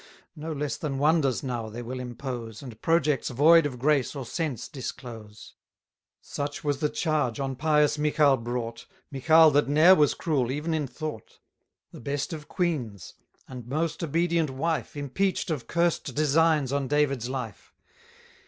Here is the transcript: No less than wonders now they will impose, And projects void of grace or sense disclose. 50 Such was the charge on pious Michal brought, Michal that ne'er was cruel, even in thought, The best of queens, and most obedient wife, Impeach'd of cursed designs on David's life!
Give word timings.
No 0.35 0.51
less 0.51 0.77
than 0.77 0.97
wonders 0.97 1.43
now 1.43 1.69
they 1.69 1.83
will 1.83 1.99
impose, 1.99 2.63
And 2.63 2.81
projects 2.81 3.29
void 3.29 3.67
of 3.67 3.77
grace 3.77 4.15
or 4.15 4.25
sense 4.25 4.67
disclose. 4.67 5.53
50 6.21 6.33
Such 6.33 6.63
was 6.63 6.79
the 6.79 6.89
charge 6.89 7.39
on 7.39 7.55
pious 7.55 7.99
Michal 7.99 8.35
brought, 8.37 8.87
Michal 9.11 9.51
that 9.51 9.67
ne'er 9.67 9.93
was 9.93 10.15
cruel, 10.15 10.49
even 10.49 10.73
in 10.73 10.87
thought, 10.87 11.37
The 11.91 12.01
best 12.01 12.33
of 12.33 12.47
queens, 12.47 13.13
and 13.47 13.67
most 13.67 14.03
obedient 14.03 14.49
wife, 14.49 14.97
Impeach'd 14.97 15.51
of 15.51 15.67
cursed 15.67 16.15
designs 16.15 16.73
on 16.73 16.87
David's 16.87 17.29
life! 17.29 17.71